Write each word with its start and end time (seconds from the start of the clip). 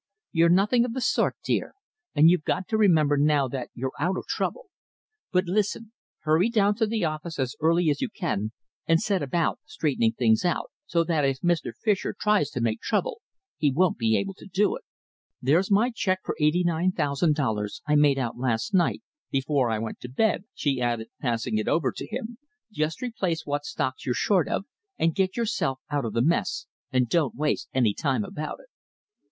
"You're 0.31 0.49
nothing 0.49 0.83
of 0.83 0.93
the 0.93 0.99
sort, 1.01 1.35
dear, 1.43 1.75
and 2.15 2.27
you've 2.27 2.43
got 2.43 2.67
to 2.69 2.75
remember 2.79 3.17
now 3.17 3.47
that 3.49 3.69
you're 3.75 3.91
out 3.99 4.17
of 4.17 4.23
the 4.23 4.29
trouble. 4.29 4.65
But 5.31 5.45
listen. 5.45 5.91
Hurry 6.21 6.49
down 6.49 6.73
to 6.77 6.87
the 6.87 7.05
office 7.05 7.37
as 7.37 7.55
early 7.59 7.87
as 7.91 8.01
you 8.01 8.09
can 8.09 8.51
and 8.87 8.99
set 8.99 9.21
about 9.21 9.59
straightening 9.67 10.13
things 10.13 10.43
out, 10.43 10.71
so 10.87 11.03
that 11.03 11.23
if 11.23 11.41
Mr. 11.41 11.71
Fischer 11.79 12.15
tries 12.19 12.49
to 12.49 12.61
make 12.61 12.81
trouble, 12.81 13.21
he 13.57 13.71
won't 13.71 13.99
be 13.99 14.17
able 14.17 14.33
to 14.39 14.47
do 14.47 14.75
it. 14.75 14.83
There's 15.39 15.69
my 15.69 15.91
cheque 15.93 16.21
for 16.23 16.35
eighty 16.39 16.63
nine 16.63 16.91
thousand 16.91 17.35
dollars 17.35 17.83
I 17.85 17.93
made 17.93 18.17
out 18.17 18.35
last 18.39 18.73
night 18.73 19.03
before 19.29 19.69
I 19.69 19.77
went 19.77 19.99
to 19.99 20.09
bed," 20.09 20.45
she 20.55 20.81
added, 20.81 21.09
passing 21.19 21.59
it 21.59 21.67
over 21.67 21.91
to 21.91 22.07
him. 22.07 22.39
"Just 22.71 23.03
replace 23.03 23.45
what 23.45 23.65
stocks 23.65 24.07
you're 24.07 24.15
short 24.15 24.47
of 24.47 24.65
and 24.97 25.13
get 25.13 25.37
yourself 25.37 25.79
out 25.91 26.05
of 26.05 26.13
the 26.13 26.23
mess, 26.23 26.65
and 26.91 27.07
don't 27.07 27.35
waste 27.35 27.69
any 27.71 27.93
time 27.93 28.23
about 28.23 28.59
it." 28.61 28.69